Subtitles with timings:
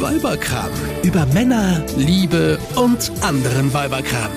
[0.00, 0.70] Weiberkram.
[1.02, 4.30] Über Männer, Liebe und anderen Weiberkram.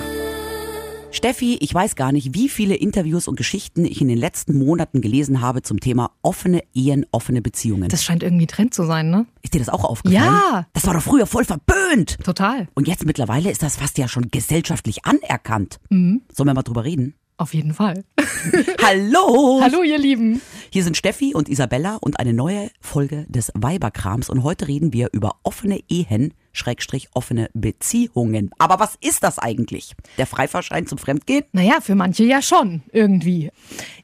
[1.12, 5.00] Steffi, ich weiß gar nicht, wie viele Interviews und Geschichten ich in den letzten Monaten
[5.00, 7.88] gelesen habe zum Thema offene Ehen, offene Beziehungen.
[7.88, 9.26] Das scheint irgendwie Trend zu sein, ne?
[9.42, 10.22] ist dir das auch aufgefallen?
[10.22, 10.66] Ja.
[10.72, 12.18] Das war doch früher voll verböhnt.
[12.24, 12.68] Total.
[12.74, 15.78] Und jetzt mittlerweile ist das fast ja schon gesellschaftlich anerkannt.
[15.90, 16.22] Mhm.
[16.32, 17.14] Sollen wir mal drüber reden?
[17.40, 18.04] Auf jeden Fall.
[18.84, 19.60] Hallo!
[19.62, 20.42] Hallo, ihr Lieben.
[20.68, 24.28] Hier sind Steffi und Isabella und eine neue Folge des Weiberkrams.
[24.28, 28.50] Und heute reden wir über offene Ehen, Schrägstrich offene Beziehungen.
[28.58, 29.94] Aber was ist das eigentlich?
[30.18, 31.44] Der Freifahrschein zum Fremdgehen?
[31.52, 33.50] Naja, für manche ja schon, irgendwie.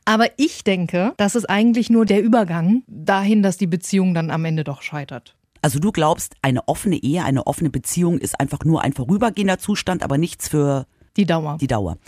[0.07, 4.47] Aber ich denke, das ist eigentlich nur der Übergang dahin, dass die Beziehung dann am
[4.47, 5.37] Ende doch scheitert.
[5.61, 10.03] Also du glaubst, eine offene Ehe, eine offene Beziehung ist einfach nur ein vorübergehender Zustand,
[10.03, 10.87] aber nichts für
[11.17, 11.59] Die Dauer.
[11.61, 11.99] die Dauer.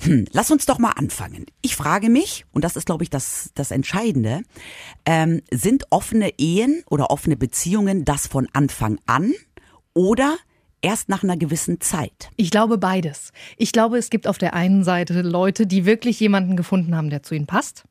[0.00, 1.46] Hm, lass uns doch mal anfangen.
[1.62, 4.42] Ich frage mich, und das ist, glaube ich, das, das Entscheidende,
[5.04, 9.32] ähm, sind offene Ehen oder offene Beziehungen das von Anfang an
[9.94, 10.36] oder
[10.82, 12.30] erst nach einer gewissen Zeit?
[12.36, 13.32] Ich glaube beides.
[13.56, 17.22] Ich glaube, es gibt auf der einen Seite Leute, die wirklich jemanden gefunden haben, der
[17.22, 17.84] zu ihnen passt.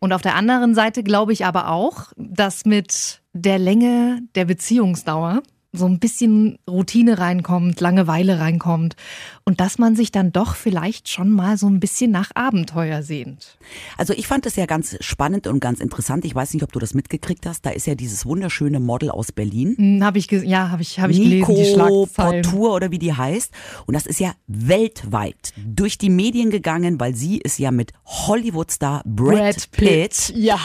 [0.00, 5.42] Und auf der anderen Seite glaube ich aber auch, dass mit der Länge der Beziehungsdauer
[5.76, 8.96] so ein bisschen Routine reinkommt, Langeweile reinkommt
[9.44, 13.58] und dass man sich dann doch vielleicht schon mal so ein bisschen nach Abenteuer sehnt.
[13.98, 16.24] Also ich fand es ja ganz spannend und ganz interessant.
[16.24, 17.66] Ich weiß nicht, ob du das mitgekriegt hast.
[17.66, 19.74] Da ist ja dieses wunderschöne Model aus Berlin.
[19.76, 21.80] Hm, Hab ich ja, habe ich, hab ich Nico gelesen.
[22.14, 23.52] Portur oder wie die heißt.
[23.86, 29.02] Und das ist ja weltweit durch die Medien gegangen, weil sie ist ja mit Hollywood-Star
[29.04, 30.58] Brad, Pitt, Ja.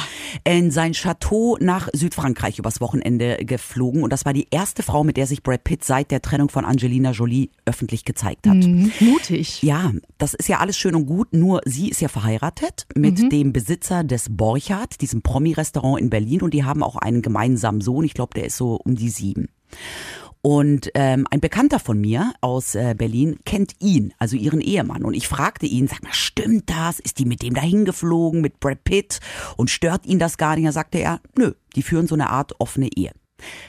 [0.44, 4.04] in sein Chateau nach Südfrankreich übers Wochenende geflogen.
[4.04, 6.66] Und das war die erste Frau, mit der sich Brad Pitt seit der Trennung von
[6.66, 8.56] Angelina Jolie öffentlich gezeigt hat.
[8.56, 9.62] Mhm, mutig.
[9.64, 13.30] Ja, das ist ja alles schön und gut, nur sie ist ja verheiratet mit Mhm.
[13.30, 18.04] dem Besitzer des Borchardt, diesem Promi-Restaurant in Berlin und die haben auch einen gemeinsamen Sohn,
[18.06, 19.50] ich glaube, der ist so um die sieben.
[20.42, 25.04] Und ähm, ein Bekannter von mir aus äh, Berlin kennt ihn, also ihren Ehemann.
[25.04, 27.02] Und ich fragte ihn, sag mal, stimmt das?
[27.02, 29.20] Ist die mit dem dahin geflogen, mit Brad Pitt?
[29.58, 30.66] Und stört ihn das gar nicht?
[30.66, 33.12] Da sagte er, nö, die führen so eine Art offene Ehe.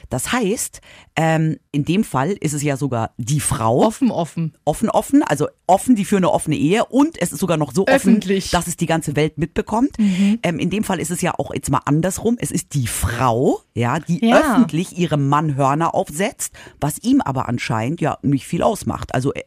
[0.09, 0.81] Das heißt,
[1.15, 4.53] ähm, in dem Fall ist es ja sogar die Frau Offen, offen.
[4.65, 7.83] offen, offen, also offen, die für eine offene Ehe und es ist sogar noch so
[7.83, 8.51] offen, Öffentlich.
[8.51, 9.91] dass es die ganze Welt mitbekommt.
[9.99, 12.37] Ähm, in dem Fall ist es ja auch jetzt mal andersrum.
[12.39, 14.39] Es ist die Frau, ja, die Ja.
[14.39, 19.13] öffentlich ihrem Mann Hörner aufsetzt, was ihm aber anscheinend ja nicht viel ausmacht.
[19.13, 19.43] Also äh,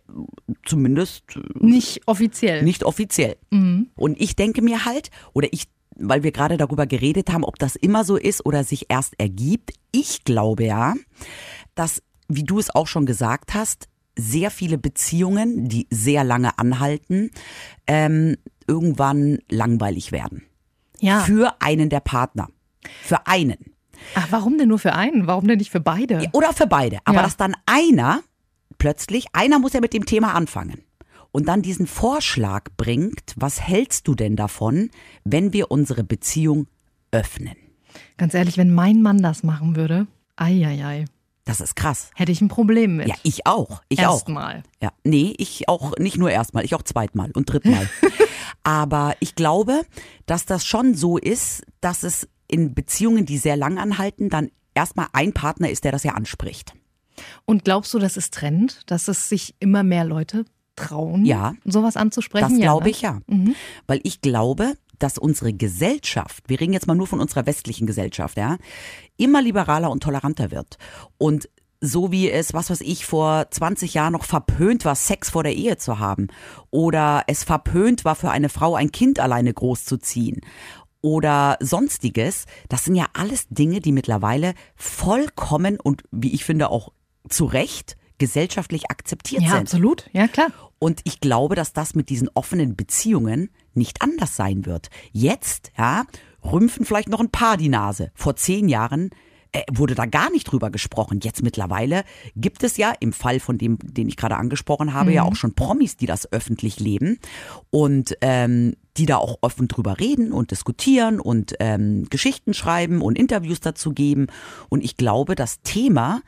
[0.65, 2.63] zumindest äh, Nicht offiziell.
[2.63, 3.37] nicht offiziell.
[3.97, 5.65] Und ich denke mir halt, oder ich,
[5.97, 9.73] weil wir gerade darüber geredet haben, ob das immer so ist oder sich erst ergibt,
[9.93, 10.95] ich glaube ja,
[11.75, 17.31] dass, wie du es auch schon gesagt hast, sehr viele Beziehungen, die sehr lange anhalten,
[17.87, 20.45] ähm, irgendwann langweilig werden.
[21.01, 21.21] Ja.
[21.21, 22.49] Für einen der Partner.
[23.03, 23.73] Für einen.
[24.15, 25.27] Ach, warum denn nur für einen?
[25.27, 26.29] Warum denn nicht für beide?
[26.33, 26.99] Oder für beide.
[27.05, 27.23] Aber Ja.
[27.23, 28.21] dass dann einer
[28.79, 30.83] plötzlich, einer muss ja mit dem Thema anfangen
[31.35, 34.91] und dann diesen Vorschlag bringt, was hältst du denn davon,
[35.25, 36.69] wenn wir unsere Beziehung
[37.11, 37.57] öffnen?
[38.17, 40.07] Ganz ehrlich, wenn mein Mann das machen würde,
[40.37, 41.05] ei,
[41.45, 42.13] Das ist krass.
[42.15, 43.09] hätte ich ein Problem mit.
[43.09, 43.83] Ja, ich auch.
[43.89, 44.13] Ich auch.
[44.13, 44.63] Erstmal.
[44.81, 47.91] Ja, nee, ich auch nicht nur erstmal, ich auch zweitmal und drittmal.
[48.63, 49.83] Aber ich glaube,
[50.27, 55.09] dass das schon so ist, dass es in Beziehungen, die sehr lang anhalten, dann erstmal
[55.13, 56.75] ein Partner ist, der das ja anspricht.
[57.45, 60.45] Und glaubst du, das ist Trend, dass es sich immer mehr Leute
[60.77, 61.55] trauen, Ja.
[61.65, 62.49] sowas anzusprechen?
[62.51, 62.91] Das Ja, glaube ne?
[62.91, 63.21] ich ja.
[63.87, 68.37] Weil ich glaube, dass unsere Gesellschaft, wir reden jetzt mal nur von unserer westlichen Gesellschaft,
[68.37, 68.57] ja,
[69.17, 70.79] immer liberaler und toleranter wird.
[71.19, 71.49] Und
[71.81, 75.55] so wie es, was weiß ich, vor 20 Jahren noch verpönt war, Sex vor der
[75.55, 76.29] Ehe zu haben.
[76.71, 80.41] Oder es verpönt war, für eine Frau ein Kind alleine großzuziehen.
[81.03, 82.47] Oder sonstiges.
[82.71, 86.93] Das sind ja alles Dinge, die mittlerweile vollkommen und wie ich finde auch
[87.29, 89.61] zu Recht gesellschaftlich akzeptiert Ja, sind.
[89.61, 90.09] absolut.
[90.13, 90.49] Ja, klar.
[90.79, 94.91] Und ich glaube, dass das mit diesen offenen Beziehungen nicht anders sein wird.
[95.13, 96.05] Jetzt, ja,
[96.45, 98.11] rümpfen vielleicht noch ein paar die Nase.
[98.15, 99.11] Vor zehn Jahren
[99.53, 101.21] äh, wurde da gar nicht drüber gesprochen.
[101.23, 102.05] Jetzt mittlerweile
[102.37, 105.55] gibt es ja im Fall von dem, den ich gerade angesprochen habe, ja auch schon
[105.55, 107.19] Promis, die das öffentlich leben
[107.71, 113.17] und ähm, die da auch offen drüber reden und diskutieren und ähm, Geschichten schreiben und
[113.19, 114.27] Interviews dazu geben.
[114.69, 116.21] Und ich glaube, das Thema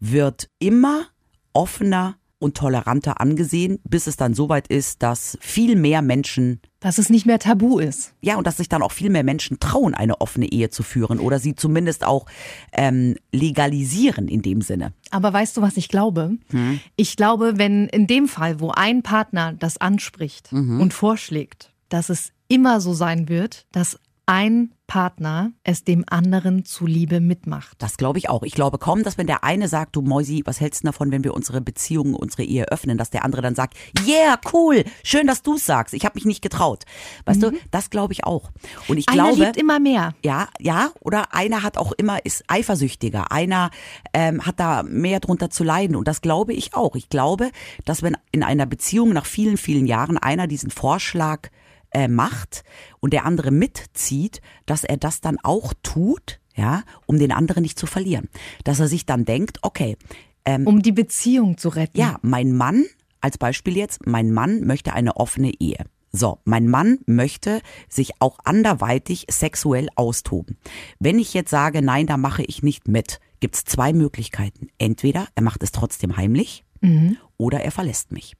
[0.00, 1.06] wird immer
[1.52, 7.10] offener und toleranter angesehen, bis es dann soweit ist, dass viel mehr Menschen, Dass es
[7.10, 8.14] nicht mehr tabu ist.
[8.20, 11.18] ja, und dass sich dann auch viel mehr Menschen trauen, eine offene Ehe zu führen
[11.18, 12.26] oder sie zumindest auch
[12.72, 14.92] ähm, legalisieren in dem Sinne.
[15.10, 16.36] Aber weißt du, was ich glaube?
[16.50, 16.78] Hm?
[16.94, 20.80] Ich glaube, wenn in dem Fall, wo ein Partner das anspricht Mhm.
[20.80, 27.18] und vorschlägt, dass es immer so sein wird, dass ein Partner es dem anderen zuliebe
[27.18, 27.76] mitmacht.
[27.78, 28.42] Das glaube ich auch.
[28.42, 31.24] Ich glaube kaum, dass wenn der eine sagt, du Mäusi, was hältst du davon, wenn
[31.24, 33.74] wir unsere Beziehung, unsere Ehe öffnen, dass der andere dann sagt,
[34.06, 35.94] yeah, cool, schön, dass du es sagst.
[35.94, 36.84] Ich habe mich nicht getraut.
[37.24, 37.52] Weißt mhm.
[37.52, 38.50] du, das glaube ich auch.
[38.86, 40.14] Und ich einer glaube, liebt immer mehr.
[40.22, 43.32] Ja, ja, oder einer hat auch immer ist eifersüchtiger.
[43.32, 43.70] Einer
[44.12, 46.96] ähm, hat da mehr drunter zu leiden und das glaube ich auch.
[46.96, 47.50] Ich glaube,
[47.86, 51.48] dass wenn in einer Beziehung nach vielen, vielen Jahren einer diesen Vorschlag
[51.90, 52.64] äh, macht
[53.00, 57.78] und der andere mitzieht, dass er das dann auch tut, ja, um den anderen nicht
[57.78, 58.28] zu verlieren.
[58.64, 59.96] Dass er sich dann denkt, okay.
[60.44, 61.98] Ähm, um die Beziehung zu retten.
[61.98, 62.84] Ja, mein Mann,
[63.20, 65.84] als Beispiel jetzt, mein Mann möchte eine offene Ehe.
[66.10, 70.56] So, mein Mann möchte sich auch anderweitig sexuell austoben.
[70.98, 74.68] Wenn ich jetzt sage, nein, da mache ich nicht mit, gibt's zwei Möglichkeiten.
[74.78, 77.18] Entweder er macht es trotzdem heimlich mhm.
[77.36, 78.34] oder er verlässt mich.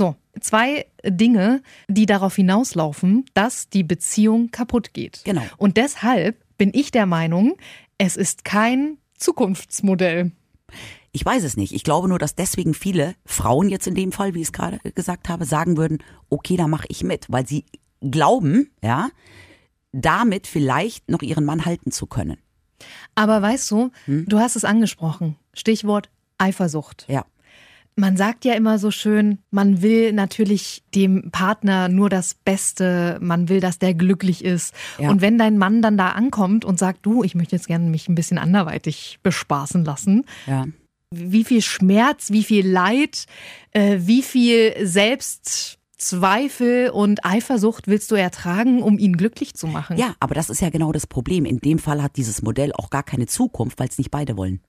[0.00, 5.20] So, zwei Dinge, die darauf hinauslaufen, dass die Beziehung kaputt geht.
[5.24, 5.42] Genau.
[5.58, 7.58] Und deshalb bin ich der Meinung,
[7.98, 10.32] es ist kein Zukunftsmodell.
[11.12, 11.74] Ich weiß es nicht.
[11.74, 14.78] Ich glaube nur, dass deswegen viele Frauen jetzt in dem Fall, wie ich es gerade
[14.94, 15.98] gesagt habe, sagen würden,
[16.30, 17.66] okay, da mache ich mit, weil sie
[18.00, 19.10] glauben, ja,
[19.92, 22.38] damit vielleicht noch ihren Mann halten zu können.
[23.14, 24.24] Aber weißt du, hm?
[24.26, 25.36] du hast es angesprochen.
[25.52, 26.08] Stichwort
[26.38, 27.04] Eifersucht.
[27.06, 27.26] Ja.
[28.00, 33.50] Man sagt ja immer so schön, man will natürlich dem Partner nur das Beste, man
[33.50, 34.74] will, dass der glücklich ist.
[34.98, 35.10] Ja.
[35.10, 38.08] Und wenn dein Mann dann da ankommt und sagt, du, ich möchte jetzt gerne mich
[38.08, 40.66] ein bisschen anderweitig bespaßen lassen, ja.
[41.10, 43.26] wie viel Schmerz, wie viel Leid,
[43.72, 49.98] äh, wie viel Selbst Zweifel und Eifersucht willst du ertragen, um ihn glücklich zu machen.
[49.98, 51.44] Ja, aber das ist ja genau das Problem.
[51.44, 54.60] In dem Fall hat dieses Modell auch gar keine Zukunft, weil es nicht beide wollen.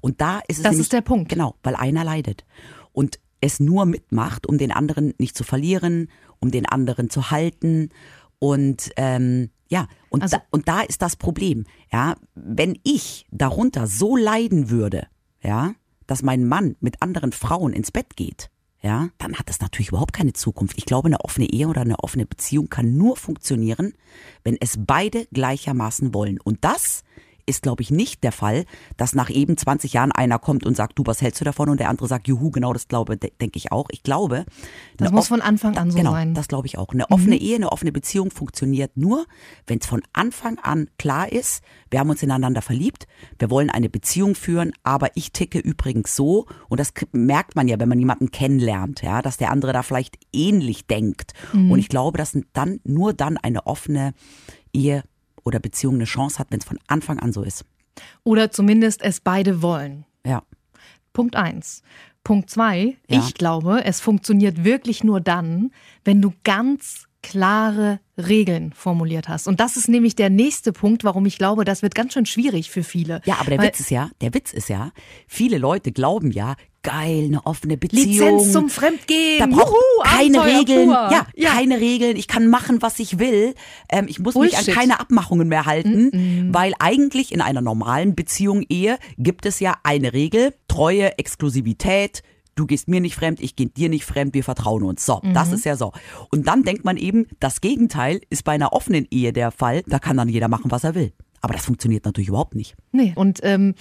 [0.00, 1.28] Und da ist es Das nämlich, ist der Punkt.
[1.28, 2.44] Genau, weil einer leidet
[2.92, 6.08] und es nur mitmacht, um den anderen nicht zu verlieren,
[6.40, 7.90] um den anderen zu halten
[8.38, 11.64] und ähm, ja, und, also, da, und da ist das Problem.
[11.92, 15.06] Ja, wenn ich darunter so leiden würde,
[15.42, 15.74] ja,
[16.06, 18.50] dass mein Mann mit anderen Frauen ins Bett geht,
[18.82, 20.76] ja, dann hat das natürlich überhaupt keine Zukunft.
[20.76, 23.94] Ich glaube, eine offene Ehe oder eine offene Beziehung kann nur funktionieren,
[24.42, 26.40] wenn es beide gleichermaßen wollen.
[26.40, 27.04] Und das
[27.46, 28.64] ist, glaube ich, nicht der Fall,
[28.96, 31.68] dass nach eben 20 Jahren einer kommt und sagt, du, was hältst du davon?
[31.68, 33.88] Und der andere sagt, juhu, genau das glaube, denke ich auch.
[33.90, 34.44] Ich glaube.
[34.96, 36.34] Das muss von Anfang an so genau, sein.
[36.34, 36.88] Das glaube ich auch.
[36.92, 37.42] Eine offene mhm.
[37.42, 39.26] Ehe, eine offene Beziehung funktioniert nur,
[39.66, 43.06] wenn es von Anfang an klar ist, wir haben uns ineinander verliebt,
[43.38, 47.78] wir wollen eine Beziehung führen, aber ich ticke übrigens so, und das merkt man ja,
[47.78, 51.32] wenn man jemanden kennenlernt, ja, dass der andere da vielleicht ähnlich denkt.
[51.52, 51.70] Mhm.
[51.70, 54.14] Und ich glaube, dass dann nur dann eine offene
[54.72, 55.04] Ehe
[55.44, 57.64] oder Beziehung eine Chance hat, wenn es von Anfang an so ist.
[58.24, 60.04] Oder zumindest es beide wollen.
[60.26, 60.42] Ja.
[61.12, 61.82] Punkt eins.
[62.24, 63.18] Punkt zwei, ja.
[63.18, 65.72] ich glaube, es funktioniert wirklich nur dann,
[66.04, 69.48] wenn du ganz klare Regeln formuliert hast.
[69.48, 72.70] Und das ist nämlich der nächste Punkt, warum ich glaube, das wird ganz schön schwierig
[72.70, 73.20] für viele.
[73.24, 74.92] Ja, aber der Weil, Witz ist ja, der Witz ist ja,
[75.26, 78.38] viele Leute glauben ja, geil, eine offene Beziehung.
[78.38, 79.38] Lizenz zum Fremdgehen.
[79.38, 80.90] Da braucht Juhu, keine Abenteuer Regeln.
[80.90, 82.16] Ja, ja, keine Regeln.
[82.16, 83.54] Ich kann machen, was ich will.
[83.88, 84.58] Ähm, ich muss Bullshit.
[84.58, 86.54] mich an keine Abmachungen mehr halten, mm -mm.
[86.54, 92.22] weil eigentlich in einer normalen Beziehung, Ehe, gibt es ja eine Regel, Treue, Exklusivität,
[92.54, 95.04] du gehst mir nicht fremd, ich gehe dir nicht fremd, wir vertrauen uns.
[95.04, 95.34] So, mhm.
[95.34, 95.92] das ist ja so.
[96.30, 99.82] Und dann denkt man eben, das Gegenteil ist bei einer offenen Ehe der Fall.
[99.86, 101.12] Da kann dann jeder machen, was er will.
[101.40, 102.76] Aber das funktioniert natürlich überhaupt nicht.
[102.92, 103.74] Nee, und ähm,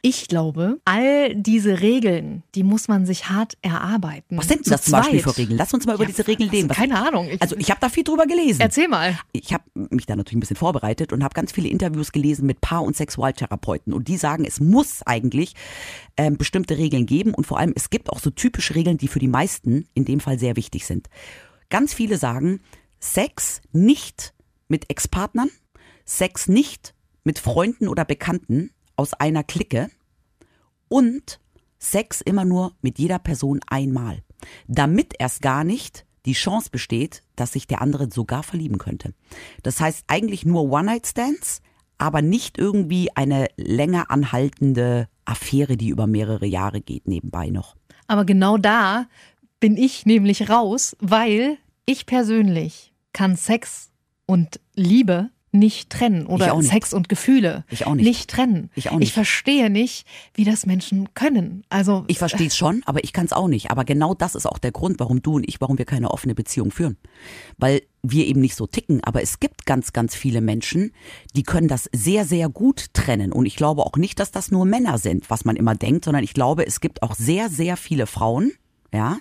[0.00, 4.36] ich glaube, all diese Regeln, die muss man sich hart erarbeiten.
[4.36, 5.58] Was sind denn das zum Beispiel für Regeln?
[5.58, 6.68] Lass uns mal über ja, diese Regeln reden.
[6.68, 7.28] Keine Ahnung.
[7.28, 8.60] Ich, also ich habe da viel drüber gelesen.
[8.60, 9.18] Erzähl mal.
[9.32, 12.60] Ich habe mich da natürlich ein bisschen vorbereitet und habe ganz viele Interviews gelesen mit
[12.60, 13.92] Paar- und Sexualtherapeuten.
[13.92, 15.54] Und die sagen, es muss eigentlich
[16.16, 17.34] ähm, bestimmte Regeln geben.
[17.34, 20.20] Und vor allem, es gibt auch so typische Regeln, die für die meisten in dem
[20.20, 21.08] Fall sehr wichtig sind.
[21.70, 22.60] Ganz viele sagen,
[23.00, 24.32] Sex nicht
[24.68, 25.50] mit Ex-Partnern,
[26.04, 29.90] Sex nicht mit Freunden oder Bekannten, aus einer Clique
[30.88, 31.40] und
[31.78, 34.22] Sex immer nur mit jeder Person einmal,
[34.66, 39.14] damit erst gar nicht die Chance besteht, dass sich der andere sogar verlieben könnte.
[39.62, 41.62] Das heißt eigentlich nur One-Night-Stands,
[41.96, 47.76] aber nicht irgendwie eine länger anhaltende Affäre, die über mehrere Jahre geht, nebenbei noch.
[48.08, 49.06] Aber genau da
[49.60, 53.90] bin ich nämlich raus, weil ich persönlich kann Sex
[54.26, 56.70] und Liebe nicht trennen oder nicht.
[56.70, 58.04] Sex und Gefühle ich auch nicht.
[58.04, 58.70] nicht trennen.
[58.74, 59.08] Ich auch nicht.
[59.08, 61.64] Ich verstehe nicht, wie das Menschen können.
[61.68, 63.70] Also ich verstehe es schon, aber ich kann es auch nicht.
[63.70, 66.34] Aber genau das ist auch der Grund, warum du und ich, warum wir keine offene
[66.34, 66.96] Beziehung führen,
[67.56, 69.02] weil wir eben nicht so ticken.
[69.04, 70.92] Aber es gibt ganz, ganz viele Menschen,
[71.34, 73.32] die können das sehr, sehr gut trennen.
[73.32, 76.24] Und ich glaube auch nicht, dass das nur Männer sind, was man immer denkt, sondern
[76.24, 78.52] ich glaube, es gibt auch sehr, sehr viele Frauen,
[78.92, 79.18] ja,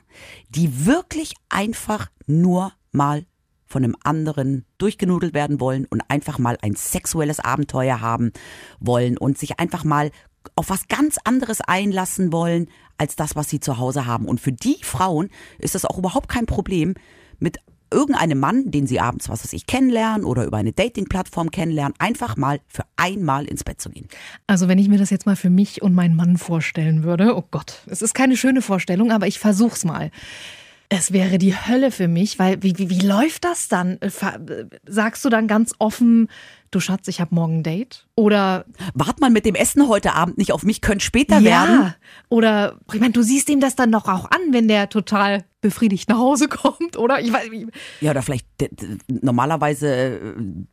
[0.50, 3.25] die wirklich einfach nur mal
[3.67, 8.31] von einem anderen durchgenudelt werden wollen und einfach mal ein sexuelles Abenteuer haben
[8.79, 10.12] wollen und sich einfach mal
[10.55, 14.25] auf was ganz anderes einlassen wollen als das, was sie zu Hause haben.
[14.25, 16.95] Und für die Frauen ist das auch überhaupt kein Problem,
[17.39, 17.59] mit
[17.91, 22.36] irgendeinem Mann, den sie abends, was weiß ich, kennenlernen oder über eine Dating-Plattform kennenlernen, einfach
[22.36, 24.07] mal für einmal ins Bett zu gehen.
[24.45, 27.43] Also wenn ich mir das jetzt mal für mich und meinen Mann vorstellen würde, oh
[27.50, 30.12] Gott, es ist keine schöne Vorstellung, aber ich versuch's mal.
[30.89, 34.00] Es wäre die Hölle für mich, weil wie, wie, wie läuft das dann?
[34.86, 36.29] Sagst du dann ganz offen,
[36.72, 38.08] du Schatz, ich habe morgen ein Date?
[38.15, 41.94] Oder wart mal mit dem Essen heute Abend nicht auf mich, könnte später ja, werden.
[42.29, 46.08] Oder ich meine, du siehst ihm das dann doch auch an, wenn der total befriedigt
[46.08, 47.20] nach Hause kommt, oder?
[47.20, 47.50] Ich weiß,
[48.00, 48.48] ja, oder vielleicht
[49.08, 50.20] normalerweise äh,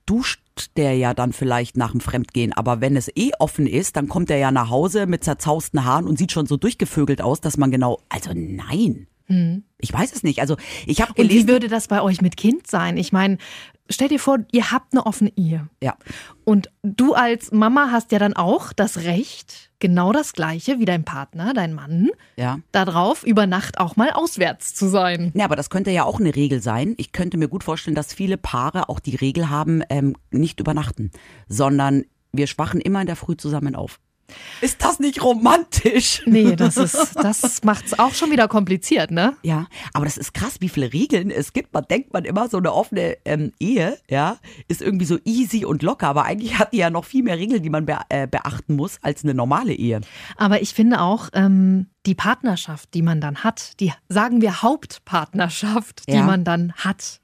[0.06, 0.40] duscht
[0.76, 4.30] der ja dann vielleicht nach dem Fremdgehen, aber wenn es eh offen ist, dann kommt
[4.30, 7.73] er ja nach Hause mit zerzausten Haaren und sieht schon so durchgevögelt aus, dass man
[7.73, 9.09] genau, also nein.
[9.26, 9.64] Hm.
[9.78, 10.40] Ich weiß es nicht.
[10.40, 11.40] Also ich habe gelesen.
[11.40, 12.97] Und wie würde das bei euch mit Kind sein?
[12.97, 13.38] Ich meine,
[13.88, 15.69] stell dir vor, ihr habt eine offene Ehe.
[15.83, 15.97] Ja.
[16.45, 21.04] Und du als Mama hast ja dann auch das Recht, genau das Gleiche wie dein
[21.04, 22.59] Partner, dein Mann, ja.
[22.73, 25.33] darauf über Nacht auch mal auswärts zu sein.
[25.35, 26.95] Ja, aber das könnte ja auch eine Regel sein.
[26.99, 31.11] Ich könnte mir gut vorstellen, dass viele Paare auch die Regel haben, ähm, nicht übernachten,
[31.49, 34.00] sondern wir schwachen immer in der Früh zusammen auf.
[34.61, 36.23] Ist das nicht romantisch?
[36.26, 39.37] Nee, das ist, das macht's auch schon wieder kompliziert, ne?
[39.43, 41.73] Ja, aber das ist krass, wie viele Regeln es gibt.
[41.73, 44.38] Man denkt man immer, so eine offene ähm, Ehe, ja,
[44.69, 47.62] ist irgendwie so easy und locker, aber eigentlich hat die ja noch viel mehr Regeln,
[47.62, 50.00] die man be äh, beachten muss, als eine normale Ehe.
[50.37, 56.07] Aber ich finde auch, ähm, die Partnerschaft, die man dann hat, die sagen wir Hauptpartnerschaft,
[56.09, 56.23] die ja.
[56.23, 57.21] man dann hat,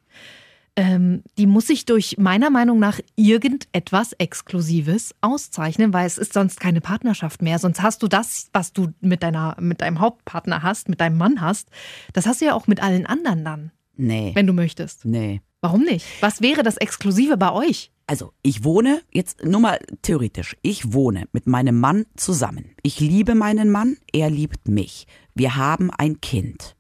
[0.81, 6.59] ähm, die muss sich durch meiner Meinung nach irgendetwas Exklusives auszeichnen, weil es ist sonst
[6.59, 7.59] keine Partnerschaft mehr.
[7.59, 11.43] Sonst hast du das, was du mit deiner, mit deinem Hauptpartner hast, mit deinem Mann
[11.43, 11.69] hast,
[12.15, 13.73] das hast du ja auch mit allen anderen dann.
[13.99, 14.31] Nee.
[14.35, 15.05] Wenn du möchtest.
[15.05, 15.43] Nee.
[15.61, 16.07] Warum nicht?
[16.23, 17.93] Was wäre das Exklusive bei euch?
[18.07, 22.71] Also, ich wohne, jetzt nur mal theoretisch, ich wohne mit meinem Mann zusammen.
[22.83, 25.07] Ich liebe meinen Mann, er liebt mich.
[25.35, 26.75] Wir haben ein Kind.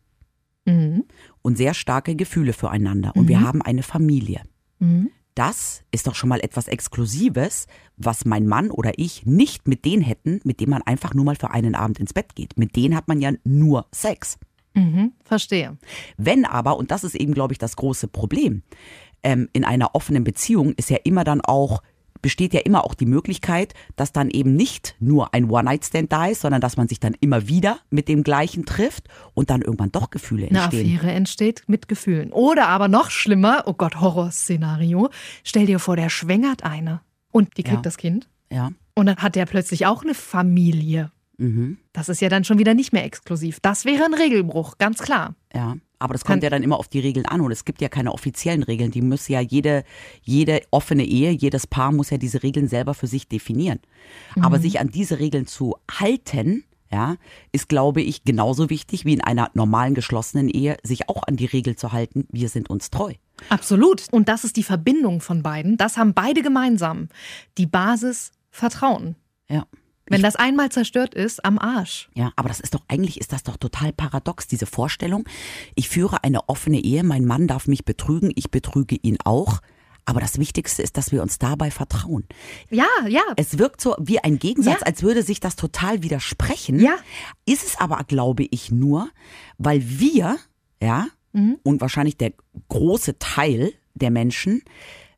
[0.65, 1.05] Mhm
[1.43, 3.29] und sehr starke Gefühle füreinander und mhm.
[3.29, 4.43] wir haben eine Familie.
[4.79, 5.11] Mhm.
[5.35, 7.67] Das ist doch schon mal etwas Exklusives,
[7.97, 11.37] was mein Mann oder ich nicht mit denen hätten, mit denen man einfach nur mal
[11.37, 12.59] für einen Abend ins Bett geht.
[12.59, 14.39] Mit denen hat man ja nur Sex.
[14.75, 15.79] Mhm, verstehe.
[16.17, 18.63] Wenn aber, und das ist eben, glaube ich, das große Problem,
[19.23, 21.83] ähm, in einer offenen Beziehung ist ja immer dann auch
[22.23, 26.43] besteht ja immer auch die Möglichkeit, dass dann eben nicht nur ein One-Night-Stand da ist,
[26.43, 30.11] sondern dass man sich dann immer wieder mit dem gleichen trifft und dann irgendwann doch
[30.11, 30.87] Gefühle entstehen.
[30.87, 32.33] Eine Affäre entsteht mit Gefühlen.
[32.33, 35.11] Oder aber noch schlimmer, oh Gott, Horrorszenario,
[35.45, 37.01] stell dir vor, der schwängert eine
[37.33, 37.83] und die kriegt ja.
[37.83, 38.29] das Kind.
[38.53, 38.71] Ja.
[38.95, 41.11] Und dann hat der plötzlich auch eine Familie.
[41.39, 41.79] Mhm.
[41.93, 43.61] Das ist ja dann schon wieder nicht mehr exklusiv.
[43.61, 45.35] Das wäre ein Regelbruch, ganz klar.
[45.55, 45.77] Ja.
[46.01, 48.13] Aber das kommt ja dann immer auf die Regeln an und es gibt ja keine
[48.13, 48.91] offiziellen Regeln.
[48.91, 49.85] Die muss ja jede,
[50.23, 53.81] jede offene Ehe, jedes Paar muss ja diese Regeln selber für sich definieren.
[54.35, 54.45] Mhm.
[54.45, 57.17] Aber sich an diese Regeln zu halten, ja,
[57.53, 61.47] ist, glaube ich, genauso wichtig wie in einer normalen geschlossenen Ehe, sich auch an die
[61.47, 63.13] Regel zu halten, wir sind uns treu.
[63.51, 64.07] Absolut.
[64.11, 65.77] Und das ist die Verbindung von beiden.
[65.77, 67.09] Das haben beide gemeinsam.
[67.59, 69.17] Die Basis Vertrauen.
[69.49, 69.67] Ja.
[70.11, 72.11] Wenn das einmal zerstört ist, am Arsch.
[72.15, 75.25] Ja, aber das ist doch eigentlich ist das doch total paradox diese Vorstellung.
[75.75, 79.61] Ich führe eine offene Ehe, mein Mann darf mich betrügen, ich betrüge ihn auch.
[80.07, 82.25] Aber das Wichtigste ist, dass wir uns dabei vertrauen.
[82.71, 83.23] Ja, ja.
[83.37, 84.87] Es wirkt so wie ein Gegensatz, ja.
[84.87, 86.81] als würde sich das total widersprechen.
[86.81, 86.95] Ja.
[87.47, 89.09] Ist es aber, glaube ich, nur,
[89.59, 90.39] weil wir,
[90.83, 91.59] ja, mhm.
[91.63, 92.33] und wahrscheinlich der
[92.69, 94.63] große Teil der Menschen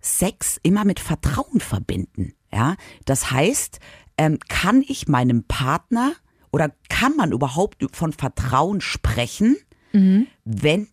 [0.03, 2.35] Sex immer mit Vertrauen verbinden.
[2.53, 3.79] Ja, das heißt,
[4.19, 6.13] ähm, kann ich meinem Partner
[6.51, 9.57] oder kann man überhaupt von Vertrauen sprechen,
[9.93, 10.27] mhm.
[10.45, 10.89] wenn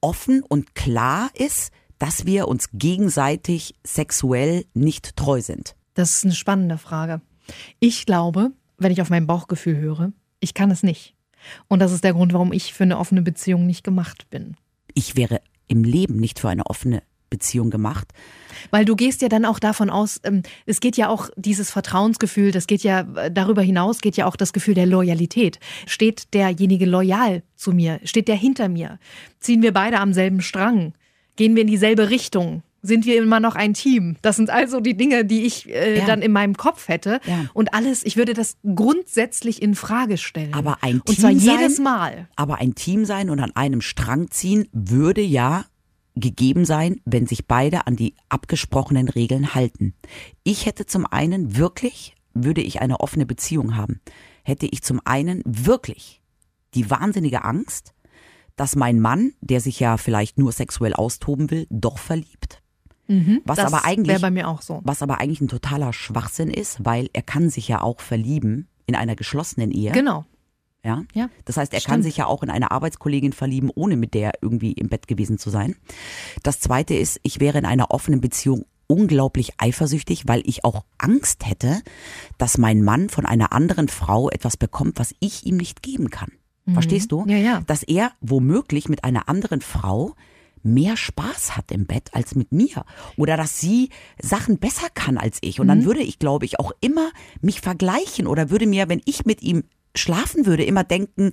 [0.00, 5.74] offen und klar ist, dass wir uns gegenseitig sexuell nicht treu sind?
[5.94, 7.20] Das ist eine spannende Frage.
[7.80, 11.14] Ich glaube, wenn ich auf mein Bauchgefühl höre, ich kann es nicht.
[11.68, 14.56] Und das ist der Grund, warum ich für eine offene Beziehung nicht gemacht bin.
[14.94, 18.08] Ich wäre im Leben nicht für eine offene Beziehung gemacht.
[18.70, 22.50] Weil du gehst ja dann auch davon aus, ähm, es geht ja auch dieses Vertrauensgefühl,
[22.50, 25.58] das geht ja äh, darüber hinaus, geht ja auch das Gefühl der Loyalität.
[25.86, 28.00] Steht derjenige loyal zu mir?
[28.04, 28.98] Steht der hinter mir?
[29.38, 30.92] Ziehen wir beide am selben Strang?
[31.36, 32.62] Gehen wir in dieselbe Richtung?
[32.82, 34.16] Sind wir immer noch ein Team?
[34.22, 36.06] Das sind also die Dinge, die ich äh, ja.
[36.06, 37.20] dann in meinem Kopf hätte.
[37.26, 37.44] Ja.
[37.52, 40.54] Und alles, ich würde das grundsätzlich in Frage stellen.
[40.54, 42.28] Aber ein Team und zwar jedes Mal.
[42.36, 45.66] Aber ein Team sein und an einem Strang ziehen würde ja
[46.14, 49.94] gegeben sein, wenn sich beide an die abgesprochenen Regeln halten.
[50.42, 54.00] Ich hätte zum einen wirklich, würde ich eine offene Beziehung haben,
[54.42, 56.20] hätte ich zum einen wirklich
[56.74, 57.94] die wahnsinnige Angst,
[58.56, 62.62] dass mein Mann, der sich ja vielleicht nur sexuell austoben will, doch verliebt.
[63.44, 64.18] Was das aber eigentlich
[64.60, 64.80] so.
[64.84, 68.94] was aber eigentlich ein totaler Schwachsinn ist, weil er kann sich ja auch verlieben in
[68.94, 69.90] einer geschlossenen Ehe.
[69.92, 70.24] Genau.
[70.84, 71.02] Ja?
[71.14, 72.04] Ja, Das heißt, er kann stimmt.
[72.04, 75.50] sich ja auch in eine Arbeitskollegin verlieben, ohne mit der irgendwie im Bett gewesen zu
[75.50, 75.76] sein.
[76.42, 81.46] Das zweite ist, ich wäre in einer offenen Beziehung unglaublich eifersüchtig, weil ich auch Angst
[81.46, 81.80] hätte,
[82.38, 86.32] dass mein Mann von einer anderen Frau etwas bekommt, was ich ihm nicht geben kann.
[86.72, 87.22] Verstehst du?
[87.22, 87.28] Mhm.
[87.28, 87.60] Ja, ja.
[87.66, 90.14] Dass er womöglich mit einer anderen Frau
[90.62, 92.84] mehr Spaß hat im Bett als mit mir
[93.16, 93.88] oder dass sie
[94.20, 95.68] Sachen besser kann als ich und Mhm.
[95.68, 97.10] dann würde ich glaube ich auch immer
[97.40, 99.64] mich vergleichen oder würde mir wenn ich mit ihm
[99.96, 101.32] schlafen würde immer denken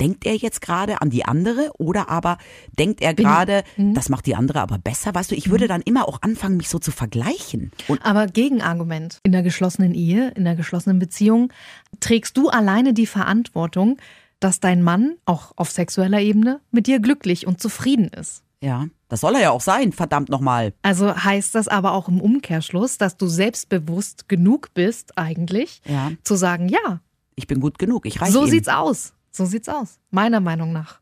[0.00, 2.38] denkt er jetzt gerade an die andere oder aber
[2.78, 3.94] denkt er gerade Mhm.
[3.94, 6.68] das macht die andere aber besser weißt du ich würde dann immer auch anfangen mich
[6.68, 9.18] so zu vergleichen und Aber Gegenargument.
[9.24, 11.52] In der geschlossenen Ehe, in der geschlossenen Beziehung,
[12.00, 13.98] trägst du alleine die Verantwortung,
[14.40, 18.42] dass dein Mann auch auf sexueller Ebene mit dir glücklich und zufrieden ist.
[18.62, 22.20] ja das soll er ja auch sein verdammt nochmal Also heißt das aber auch im
[22.20, 26.12] Umkehrschluss, dass du selbstbewusst genug bist, eigentlich, Ja.
[26.24, 27.00] zu sagen, ja,
[27.38, 28.50] ich bin gut genug ich reiche so ihm.
[28.50, 29.14] sieht's aus.
[29.30, 29.98] So sieht's aus.
[30.10, 31.00] Meiner Meinung nach.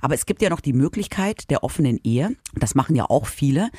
[0.00, 3.70] Aber es gibt ja noch die Möglichkeit der offenen Ehe, das machen ja auch viele,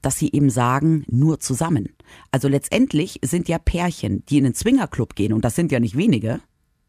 [0.00, 1.90] dass sie eben sagen, nur zusammen.
[2.30, 5.96] Also letztendlich sind ja Pärchen, die in einen Swingerclub gehen, und das sind ja nicht
[5.96, 6.40] wenige,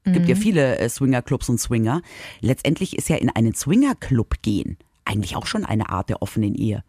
[0.06, 2.02] es gibt ja viele äh, Swingerclubs und Swinger,
[2.42, 6.84] letztendlich ist ja in einen Swingerclub gehen eigentlich auch schon eine Art der offenen Ehe.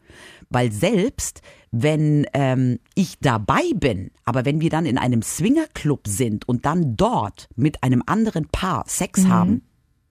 [0.51, 6.49] Weil selbst wenn ähm, ich dabei bin, aber wenn wir dann in einem Swingerclub sind
[6.49, 9.63] und dann dort mit einem anderen Paar Sex haben,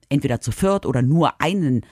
[0.10, 1.86] entweder zu viert oder nur einen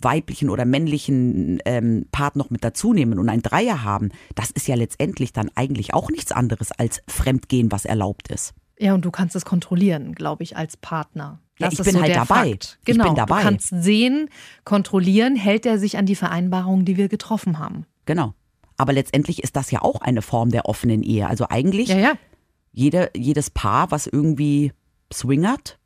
[0.00, 4.68] weiblichen oder männlichen ähm, Part noch mit dazu nehmen und ein Dreier haben, das ist
[4.68, 8.54] ja letztendlich dann eigentlich auch nichts anderes als Fremdgehen, was erlaubt ist.
[8.80, 11.40] Ja, und du kannst es kontrollieren, glaube ich, als Partner.
[11.58, 12.50] Ja, Das ich ist bin so halt dabei.
[12.50, 12.78] Fakt.
[12.80, 13.04] Ich Genau.
[13.04, 13.38] bin dabei.
[13.38, 14.28] Du kannst sehen,
[14.64, 17.84] kontrollieren, hält er sich an die Vereinbarungen, die wir getroffen haben.
[18.06, 18.34] Genau.
[18.76, 21.26] Aber letztendlich ist das ja auch eine Form der offenen Ehe.
[21.26, 22.12] Also eigentlich Ja, ja.
[22.72, 24.72] jede, jedes Paar, was irgendwie
[25.12, 25.78] swingert,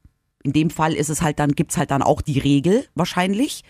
[0.44, 3.62] in dem Fall ist es halt dann, gibt's halt dann auch die Regel wahrscheinlich.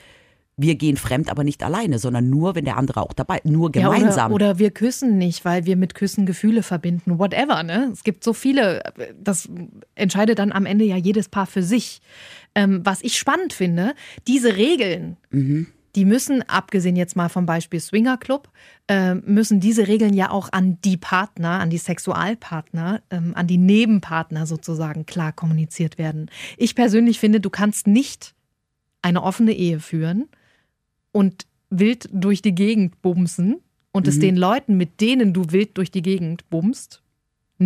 [0.57, 3.89] Wir gehen fremd, aber nicht alleine, sondern nur, wenn der andere auch dabei, nur Ja,
[3.91, 4.33] gemeinsam.
[4.33, 7.19] oder, oder wir küssen nicht, weil wir mit Küssen Gefühle verbinden.
[7.19, 7.89] Whatever, ne?
[7.93, 8.83] Es gibt so viele,
[9.19, 9.49] das
[9.95, 12.01] entscheidet dann am Ende ja jedes Paar für sich.
[12.55, 13.95] Ähm, was ich spannend finde,
[14.29, 15.17] diese Regeln,
[15.95, 18.51] die müssen, abgesehen jetzt mal vom Beispiel Swinger Club,
[18.89, 23.57] äh, müssen diese Regeln ja auch an die Partner, an die Sexualpartner, ähm, an die
[23.57, 26.31] Nebenpartner sozusagen klar kommuniziert werden.
[26.59, 28.35] Ich persönlich finde, du kannst nicht
[29.01, 30.29] eine offene Ehe führen
[31.13, 33.61] und wild durch die Gegend bumsen
[33.93, 37.02] und es den Leuten, mit denen du wild durch die Gegend bumst,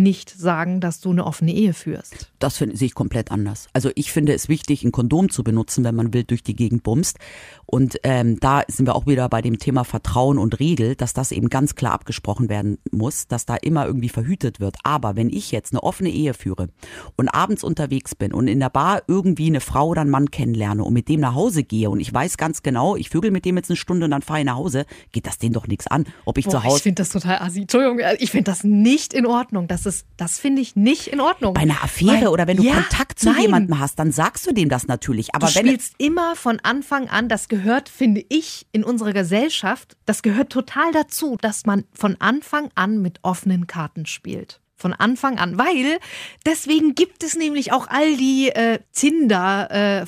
[0.03, 2.31] nicht sagen, dass du eine offene Ehe führst.
[2.39, 3.67] Das finde ich komplett anders.
[3.73, 6.83] Also ich finde es wichtig, ein Kondom zu benutzen, wenn man wild durch die Gegend
[6.83, 7.17] bumst.
[7.65, 11.31] Und ähm, da sind wir auch wieder bei dem Thema Vertrauen und Regel, dass das
[11.31, 14.77] eben ganz klar abgesprochen werden muss, dass da immer irgendwie verhütet wird.
[14.83, 16.69] Aber wenn ich jetzt eine offene Ehe führe
[17.17, 20.83] und abends unterwegs bin und in der Bar irgendwie eine Frau oder einen Mann kennenlerne
[20.83, 23.57] und mit dem nach Hause gehe und ich weiß ganz genau, ich vögel mit dem
[23.57, 26.05] jetzt eine Stunde und dann fahre ich nach Hause, geht das denen doch nichts an,
[26.25, 27.61] ob ich Boah, zu ich Hause finde das total assi.
[27.61, 29.67] Entschuldigung, ich finde das nicht in Ordnung.
[29.67, 31.53] Das ist, das finde ich nicht in Ordnung.
[31.55, 33.41] bei einer Affäre Weil- oder wenn du Ja, Kontakt zu nein.
[33.41, 35.33] jemandem hast, dann sagst du dem das natürlich.
[35.33, 39.97] Aber du wenn spielst immer von Anfang an, das gehört, finde ich, in unserer Gesellschaft,
[40.05, 44.61] das gehört total dazu, dass man von Anfang an mit offenen Karten spielt.
[44.79, 45.97] Von Anfang an, weil
[46.45, 50.05] deswegen gibt es nämlich auch all die äh, Tinder äh,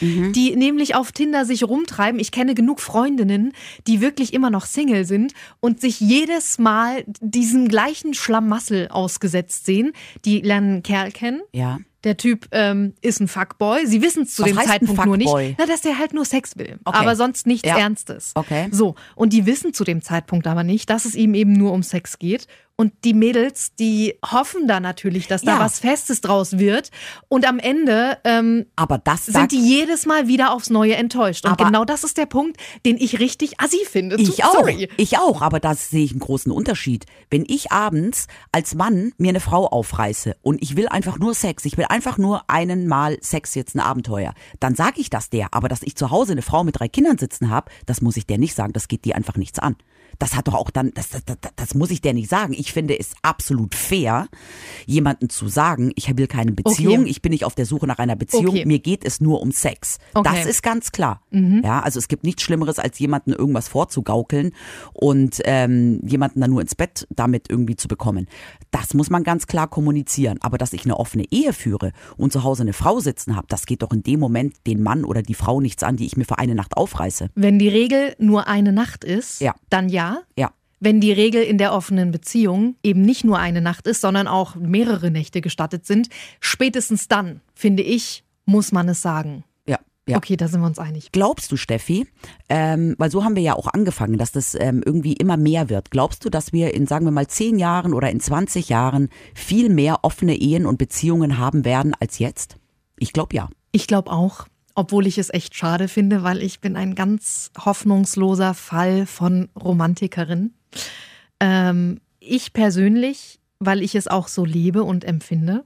[0.00, 0.32] Mhm.
[0.32, 2.18] die nämlich auf Tinder sich rumtreiben.
[2.20, 3.52] Ich kenne genug Freundinnen,
[3.86, 9.92] die wirklich immer noch Single sind und sich jedes Mal diesem gleichen Schlamassel ausgesetzt sehen.
[10.24, 11.78] Die lernen einen Kerl kennen, ja.
[12.04, 13.86] der Typ ähm, ist ein Fuckboy.
[13.86, 15.56] Sie wissen es zu Was dem Zeitpunkt nur nicht.
[15.58, 16.78] Na, dass der halt nur Sex will.
[16.84, 16.98] Okay.
[16.98, 17.78] Aber sonst nichts Ja.
[17.78, 18.32] Ernstes.
[18.34, 18.68] Okay.
[18.72, 18.94] So.
[19.14, 22.18] Und die wissen zu dem Zeitpunkt aber nicht, dass es ihm eben nur um Sex
[22.18, 22.46] geht.
[22.76, 25.60] Und die Mädels, die hoffen da natürlich, dass da Ja.
[25.60, 26.90] was Festes draus wird.
[27.28, 31.46] Und am Ende ähm, Aber das sind sagt die jedes Mal wieder aufs Neue enttäuscht.
[31.46, 32.56] Und genau das ist der Punkt,
[32.86, 34.16] den ich richtig assi finde.
[34.16, 34.52] Ich Tu- auch.
[34.54, 34.88] Sorry.
[34.96, 37.04] Ich auch, aber da sehe ich einen großen Unterschied.
[37.30, 41.64] Wenn ich abends als Mann mir eine Frau aufreiße und ich will einfach nur Sex,
[41.66, 45.48] ich will einfach nur einen Mal Sex, jetzt ein Abenteuer, dann sage ich das der.
[45.52, 48.26] Aber dass ich zu Hause eine Frau mit drei Kindern sitzen habe, das muss ich
[48.26, 48.72] der nicht sagen.
[48.72, 49.76] Das geht dir einfach nichts an.
[50.18, 52.52] Das hat doch auch dann, das, das, das, das muss ich dir nicht sagen.
[52.52, 54.28] Ich finde es absolut fair,
[54.86, 57.10] jemanden zu sagen, ich will keine Beziehung, Okay.
[57.10, 58.66] ich bin nicht auf der Suche nach einer Beziehung, Okay.
[58.66, 59.98] mir geht es nur um Sex.
[60.14, 60.28] Okay.
[60.30, 60.34] Mhm.
[60.36, 61.22] Das ist ganz klar.
[61.32, 64.52] Ja, also es gibt nichts Schlimmeres, als jemanden irgendwas vorzugaukeln
[64.92, 68.28] und ähm, jemanden dann nur ins Bett damit irgendwie zu bekommen.
[68.70, 70.38] Das muss man ganz klar kommunizieren.
[70.42, 73.64] Aber dass ich eine offene Ehe führe und zu Hause eine Frau sitzen habe, das
[73.64, 76.24] geht doch in dem Moment den Mann oder die Frau nichts an, die ich mir
[76.26, 77.30] für eine Nacht aufreiße.
[77.34, 79.54] Wenn die Regel nur eine Nacht ist, Ja.
[79.70, 80.20] dann ja.
[80.36, 80.50] Ja.
[80.84, 84.56] Wenn die Regel in der offenen Beziehung eben nicht nur eine Nacht ist, sondern auch
[84.56, 86.08] mehrere Nächte gestattet sind,
[86.40, 89.44] spätestens dann, finde ich, muss man es sagen.
[90.08, 90.16] Ja.
[90.16, 91.12] Okay, da sind wir uns einig.
[91.12, 92.08] Glaubst du, Steffi,
[92.48, 95.92] ähm, weil so haben wir ja auch angefangen, dass das ähm, irgendwie immer mehr wird.
[95.92, 99.68] Glaubst du, dass wir in, sagen wir mal, zehn Jahren oder in 20 Jahren viel
[99.68, 102.56] mehr offene Ehen und Beziehungen haben werden als jetzt?
[102.98, 103.48] Ich glaube ja.
[103.70, 108.54] Ich glaube auch, obwohl ich es echt schade finde, weil ich bin ein ganz hoffnungsloser
[108.54, 110.52] Fall von Romantikerin.
[111.40, 115.64] Ähm, ich persönlich, weil ich es auch so lebe und empfinde,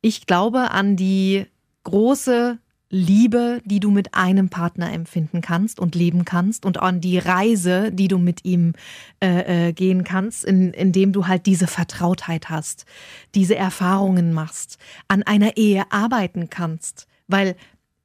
[0.00, 1.46] ich glaube an die
[1.84, 7.18] große Liebe, die du mit einem Partner empfinden kannst und leben kannst und an die
[7.18, 8.74] Reise, die du mit ihm
[9.20, 12.86] äh, äh, gehen kannst, in, indem du halt diese Vertrautheit hast,
[13.34, 17.56] diese Erfahrungen machst, an einer Ehe arbeiten kannst, weil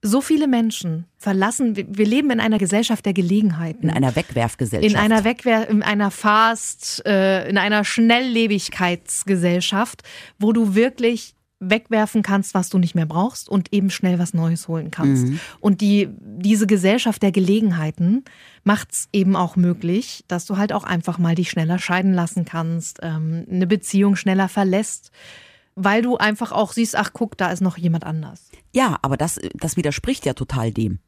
[0.02, 3.84] so viele Menschen verlassen, wir leben in einer Gesellschaft der Gelegenheiten.
[3.84, 4.92] In einer Wegwerfgesellschaft.
[4.92, 10.02] In einer Wegwer in einer Fast, äh, in einer Schnelllebigkeitsgesellschaft,
[10.40, 14.68] wo du wirklich wegwerfen kannst, was du nicht mehr brauchst und eben schnell was Neues
[14.68, 15.28] holen kannst.
[15.60, 18.26] Und die, diese Gesellschaft der Gelegenheiten
[18.64, 23.00] macht's eben auch möglich, dass du halt auch einfach mal dich schneller scheiden lassen kannst,
[23.04, 25.12] ähm, eine Beziehung schneller verlässt,
[25.76, 28.50] weil du einfach auch siehst, ach guck, da ist noch jemand anders.
[28.74, 31.00] Ja, aber das, das widerspricht ja total dem.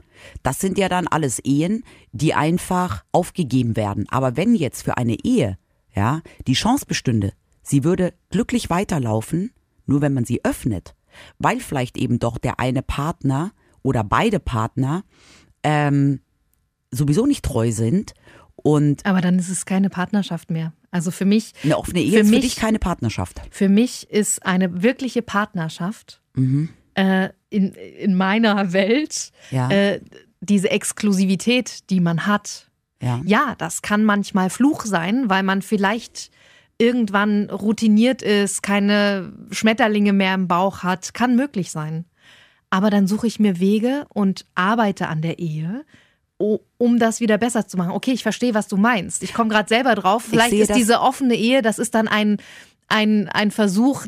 [0.41, 4.07] Das sind ja dann alles Ehen, die einfach aufgegeben werden.
[4.09, 5.57] Aber wenn jetzt für eine Ehe,
[5.95, 9.51] ja, die Chance bestünde, sie würde glücklich weiterlaufen,
[9.85, 10.95] nur wenn man sie öffnet,
[11.39, 15.03] weil vielleicht eben doch der eine Partner oder beide Partner
[15.63, 16.21] ähm,
[16.91, 18.13] sowieso nicht treu sind
[18.55, 20.73] und Aber dann ist es keine Partnerschaft mehr.
[20.91, 23.41] Also für mich, eine offene Ehe Für ist für mich- dich keine Partnerschaft.
[23.51, 26.69] Für mich ist eine wirkliche Partnerschaft Mhm.
[26.95, 29.69] äh, in, in meiner Welt Ja.
[29.69, 30.01] äh,
[30.41, 32.69] diese Exklusivität, die man hat.
[33.01, 33.21] Ja.
[33.25, 36.31] Ja, das kann manchmal Fluch sein, weil man vielleicht
[36.77, 41.13] irgendwann routiniert ist, keine Schmetterlinge mehr im Bauch hat.
[41.13, 42.05] Kann möglich sein.
[42.69, 45.85] Aber dann suche ich mir Wege und arbeite an der Ehe,
[46.37, 47.91] um das wieder besser zu machen.
[47.91, 49.23] Okay, ich verstehe, was du meinst.
[49.23, 50.23] Ich komme gerade selber drauf.
[50.29, 52.37] Vielleicht ist das- diese offene Ehe, das ist dann ein,
[52.89, 54.05] ein, ein Versuch,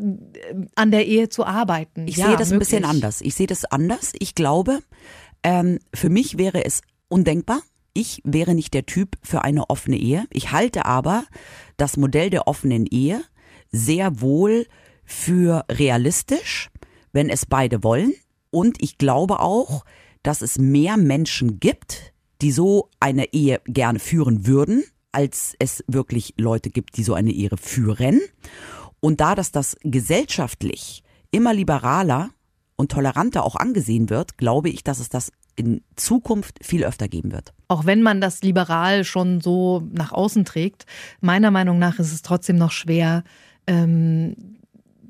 [0.76, 2.08] an der Ehe zu arbeiten.
[2.08, 2.90] Ich ja, sehe das ein bisschen möglich.
[2.96, 3.22] anders.
[3.22, 4.12] Ich sehe das anders.
[4.20, 4.80] Ich glaube,
[5.44, 7.62] ähm, für mich wäre es undenkbar.
[7.94, 10.26] Ich wäre nicht der Typ für eine offene Ehe.
[10.30, 11.24] Ich halte aber
[11.78, 13.22] das Modell der offenen Ehe
[13.72, 14.66] sehr wohl
[15.06, 16.70] für realistisch,
[17.14, 18.14] wenn es beide wollen.
[18.52, 19.86] Und ich glaube auch,
[20.24, 22.12] dass es mehr Menschen gibt,
[22.46, 27.32] die so eine Ehe gerne führen würden, als es wirklich Leute gibt, die so eine
[27.32, 28.22] Ehe führen.
[29.00, 32.30] Und da dass das gesellschaftlich immer liberaler
[32.76, 37.32] und toleranter auch angesehen wird, glaube ich, dass es das in Zukunft viel öfter geben
[37.32, 37.52] wird.
[37.68, 40.86] Auch wenn man das liberal schon so nach außen trägt,
[41.22, 43.24] meiner Meinung nach ist es trotzdem noch schwer,
[43.66, 44.60] ähm,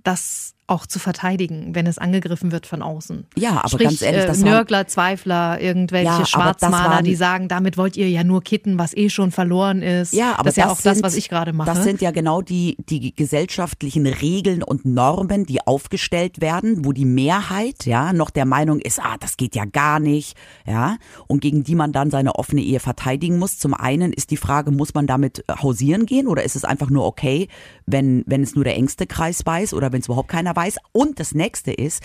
[0.04, 3.28] das auch zu verteidigen, wenn es angegriffen wird von außen.
[3.38, 7.14] Ja, aber Sprich, ganz ehrlich, äh, das waren- Nörgler, Zweifler, irgendwelche Ja, das Schwarzmaler, die
[7.16, 10.14] sagen, damit wollt ihr ja nur kitten, was eh schon verloren ist.
[10.14, 11.70] Ja, aber das ist ja auch das, sind- was ich gerade mache.
[11.70, 17.06] Das sind ja genau die, die gesellschaftlichen Regeln und Normen, die aufgestellt werden, wo die
[17.06, 20.98] Mehrheit ja noch der Meinung ist, ah, das geht ja gar nicht, ja,
[21.28, 23.60] und gegen die man dann seine offene Ehe verteidigen muss.
[23.60, 27.06] Zum einen ist die Frage, muss man damit hausieren gehen oder ist es einfach nur
[27.06, 27.50] okay,
[27.86, 30.78] wenn, wenn es nur der engste Kreis weiß oder wenn es überhaupt keiner weiß?
[30.92, 32.02] Und das nächste ist,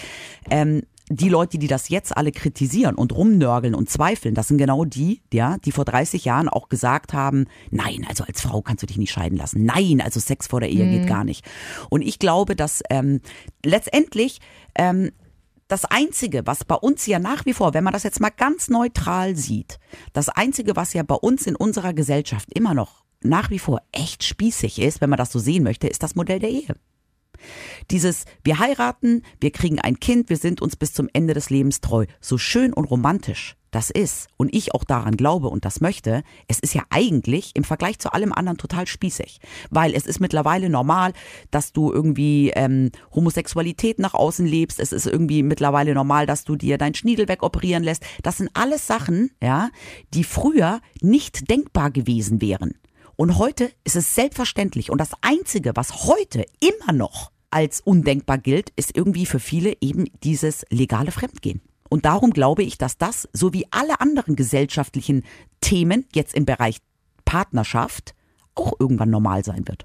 [0.50, 0.82] ähm,
[1.12, 5.20] die Leute, die das jetzt alle kritisieren und rumnörgeln und zweifeln, das sind genau die,
[5.32, 8.96] ja, die vor 30 Jahren auch gesagt haben, nein, also als Frau kannst du dich
[8.96, 9.64] nicht scheiden lassen.
[9.64, 11.44] Nein, also Sex vor der Ehe geht gar nicht.
[11.88, 13.20] Und ich glaube, dass ähm,
[13.64, 14.38] letztendlich
[14.76, 15.10] ähm,
[15.66, 18.68] das Einzige, was bei uns ja nach wie vor, wenn man das jetzt mal ganz
[18.68, 19.80] neutral sieht,
[20.12, 24.24] das Einzige, was ja bei uns in unserer Gesellschaft immer noch nach wie vor echt
[24.24, 26.74] spießig ist, wenn man das so sehen möchte, ist das Modell der Ehe.
[27.90, 31.80] Dieses, wir heiraten, wir kriegen ein Kind, wir sind uns bis zum Ende des Lebens
[31.80, 32.06] treu.
[32.20, 36.58] So schön und romantisch das ist und ich auch daran glaube und das möchte, es
[36.58, 39.40] ist ja eigentlich im Vergleich zu allem anderen total spießig.
[39.70, 41.12] Weil es ist mittlerweile normal,
[41.50, 44.80] dass du irgendwie ähm, Homosexualität nach außen lebst.
[44.80, 48.02] Es ist irgendwie mittlerweile normal, dass du dir deinen Schniedel wegoperieren lässt.
[48.22, 49.70] Das sind alles Sachen, ja,
[50.14, 52.74] die früher nicht denkbar gewesen wären.
[53.20, 54.90] Und heute ist es selbstverständlich.
[54.90, 60.06] Und das Einzige, was heute immer noch als undenkbar gilt, ist irgendwie für viele eben
[60.22, 61.60] dieses legale Fremdgehen.
[61.90, 65.24] Und darum glaube ich, dass das, so wie alle anderen gesellschaftlichen
[65.60, 66.78] Themen jetzt im Bereich
[67.26, 68.14] Partnerschaft,
[68.54, 69.84] auch irgendwann normal sein wird.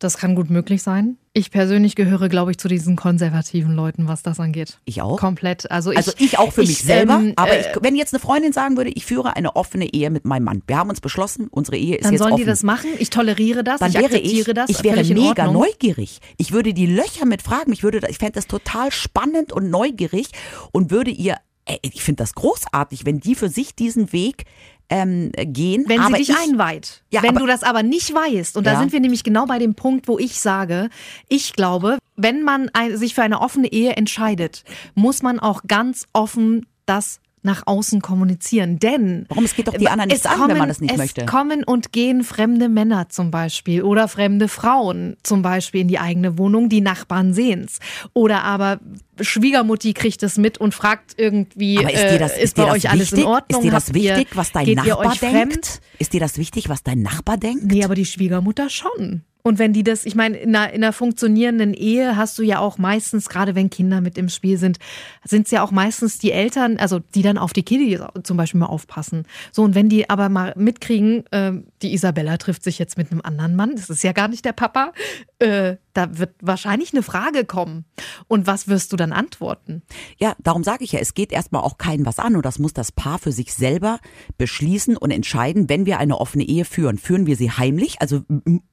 [0.00, 1.16] Das kann gut möglich sein.
[1.32, 4.78] Ich persönlich gehöre, glaube ich, zu diesen konservativen Leuten, was das angeht.
[4.84, 5.18] Ich auch.
[5.18, 5.68] Komplett.
[5.72, 7.14] Also ich, also ich auch für ich, mich selber.
[7.14, 10.10] ähm, aber äh, ich, wenn jetzt eine Freundin sagen würde, ich führe eine offene Ehe
[10.10, 10.62] mit meinem Mann.
[10.68, 12.42] Wir haben uns beschlossen, unsere Ehe ist Dann jetzt sollen offen.
[12.42, 12.90] die das machen.
[13.00, 13.80] Ich toleriere das.
[13.80, 14.70] dann ich wäre akzeptiere ich, das.
[14.70, 16.20] ich wäre mega neugierig.
[16.36, 17.72] Ich würde die Löcher mit fragen.
[17.72, 20.28] Ich würde, ich fände das total spannend und neugierig
[20.70, 24.44] und würde ihr, ey, ich finde das großartig, wenn die für sich diesen Weg
[24.90, 25.84] ähm, gehen.
[25.86, 27.02] Wenn aber sie dich ich, einweiht.
[27.10, 28.78] Ja, wenn du das aber nicht weißt, und da Ja.
[28.78, 30.88] sind wir nämlich genau bei dem Punkt, wo ich sage,
[31.28, 36.06] ich glaube, wenn man ein, sich für eine offene Ehe entscheidet, muss man auch ganz
[36.12, 38.78] offen das nach außen kommunizieren.
[38.78, 39.44] Denn Warum?
[39.44, 41.26] Es geht doch die anderen es nichts an, wenn man das nicht es möchte.
[41.26, 46.38] kommen und gehen fremde Männer zum Beispiel oder fremde Frauen zum Beispiel in die eigene
[46.38, 47.78] Wohnung, die Nachbarn sehen's.
[48.14, 48.80] Oder aber
[49.20, 52.66] Schwiegermutti kriegt es mit und fragt irgendwie, Aber ist dir das, äh, ist bei dir
[52.68, 53.18] das euch alles wichtig?
[53.20, 53.60] in Ordnung?
[53.60, 55.18] Ist dir das Habt ihr- wichtig, was dein Nachbar denkt?
[55.18, 55.80] fremd?
[55.98, 57.64] Ist dir das wichtig, was dein Nachbar denkt?
[57.64, 59.22] Nee, aber die Schwiegermutter schon.
[59.48, 62.58] Und wenn die das, ich meine, in einer, in einer funktionierenden Ehe hast du ja
[62.58, 64.78] auch meistens, gerade wenn Kinder mit im Spiel sind,
[65.24, 68.60] sind es ja auch meistens die Eltern, also die dann auf die Kiddies zum Beispiel
[68.60, 69.24] mal aufpassen.
[69.50, 73.22] So, und wenn die aber mal mitkriegen, ähm, die Isabella trifft sich jetzt mit einem
[73.22, 74.92] anderen Mann, das ist ja gar nicht der Papa,
[75.38, 77.84] äh, da wird wahrscheinlich eine Frage kommen.
[78.28, 79.82] Und was wirst du dann antworten?
[80.16, 82.72] Ja, darum sage ich ja, es geht erstmal auch keinen was an und das muss
[82.72, 83.98] das Paar für sich selber
[84.36, 86.98] beschließen und entscheiden, wenn wir eine offene Ehe führen.
[86.98, 88.22] Führen wir sie heimlich, also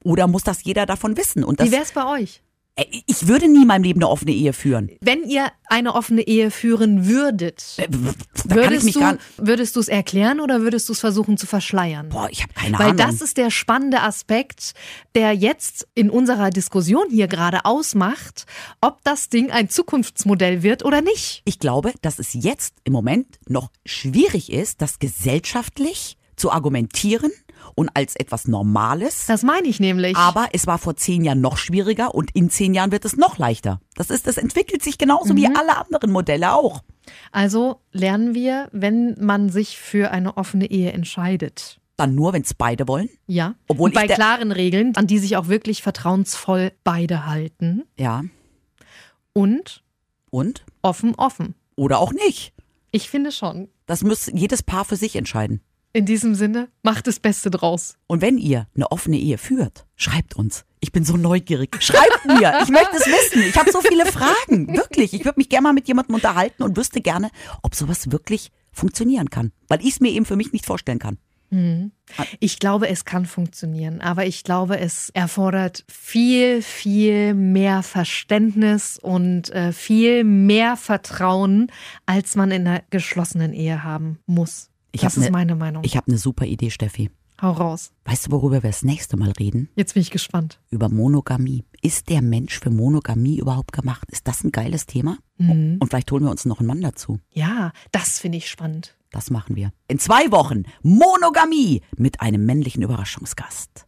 [0.04, 1.42] oder muss das jeder davon wissen?
[1.42, 2.42] Und das, Wie wär's bei euch?
[2.76, 4.90] Äh, ich würde nie in meinem Leben eine offene Ehe führen.
[5.00, 7.88] Wenn ihr eine offene Ehe führen würdet, Äh,
[8.48, 12.10] Würdest mich du, würdest du es erklären oder würdest du es versuchen zu verschleiern?
[12.10, 12.96] Boah, ich habe keine Weil Ahnung.
[12.98, 14.74] das ist der spannende Aspekt,
[15.16, 18.46] der jetzt in unserer Diskussion hier gerade ausmacht,
[18.80, 21.42] ob das Ding ein Zukunftsmodell wird oder nicht.
[21.44, 27.32] ich glaube, dass es jetzt im Moment noch schwierig ist, das gesellschaftlich zu argumentieren
[27.76, 29.26] und als etwas Normales.
[29.26, 30.16] Das meine ich nämlich.
[30.16, 33.38] Aber es war vor zehn Jahren noch schwieriger und in zehn Jahren wird es noch
[33.38, 33.80] leichter.
[33.94, 36.82] Das ist, das entwickelt sich genauso wie alle anderen Modelle auch.
[37.30, 41.78] also lernen wir, wenn man sich für eine offene Ehe entscheidet.
[41.98, 43.08] Dann nur, wenn es beide wollen.
[43.26, 43.54] Ja.
[43.68, 47.84] Obwohl Und bei klaren Regeln, an die sich auch wirklich vertrauensvoll beide halten.
[47.98, 48.22] Ja.
[49.32, 49.82] Und
[50.30, 50.64] Und?
[50.82, 51.54] offen, offen.
[51.74, 52.52] Oder auch nicht.
[52.90, 53.68] Ich finde schon.
[53.86, 55.60] Das muss jedes Paar für sich entscheiden.
[55.96, 57.96] In diesem Sinne, macht das Beste draus.
[58.06, 60.66] Und wenn ihr eine offene Ehe führt, schreibt uns.
[60.78, 61.74] Ich bin so neugierig.
[61.80, 62.52] Schreibt mir.
[62.62, 63.42] Ich möchte es wissen.
[63.48, 64.76] Ich habe so viele Fragen.
[64.76, 65.14] Wirklich.
[65.14, 67.30] Ich würde mich gerne mal mit jemandem unterhalten und wüsste gerne,
[67.62, 69.52] ob sowas wirklich funktionieren kann.
[69.68, 71.16] Weil ich es mir eben für mich nicht vorstellen kann.
[72.40, 79.48] Ich glaube, es kann funktionieren, aber ich glaube, es erfordert viel, viel mehr Verständnis und
[79.50, 81.72] äh, viel mehr Vertrauen,
[82.04, 84.68] als man in einer geschlossenen Ehe haben muss.
[84.96, 85.82] Ich das ist ne- meine Meinung.
[85.84, 87.10] Ich habe eine super Idee, Steffi.
[87.40, 87.92] Hau raus.
[88.06, 89.68] Weißt du, worüber wir das nächste Mal reden?
[89.76, 90.58] Jetzt bin ich gespannt.
[90.70, 91.64] Über Monogamie.
[91.82, 94.10] Ist der Mensch für Monogamie überhaupt gemacht?
[94.10, 95.18] Ist das ein geiles Thema?
[95.38, 95.76] Mhm.
[95.80, 97.18] Und vielleicht holen wir uns noch einen Mann dazu.
[97.32, 98.96] Ja, das finde ich spannend.
[99.10, 99.72] Das machen wir.
[99.88, 103.86] In zwei Wochen Monogamie mit einem männlichen Überraschungsgast.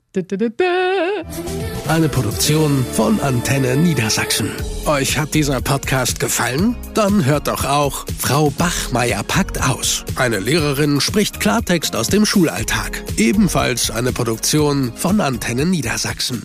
[1.87, 4.51] Eine Produktion von Antenne Niedersachsen.
[4.87, 6.77] Euch hat dieser Podcast gefallen?
[6.95, 10.05] Dann hört doch auch Frau Bachmeier packt aus.
[10.17, 13.05] Eine Lehrerin spricht Klartext aus dem Schulalltag.
[13.19, 16.43] Ebenfalls eine Produktion von Antenne Niedersachsen.